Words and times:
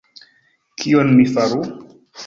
Kion 0.83 1.13
mi 1.19 1.29
faru? 1.37 1.63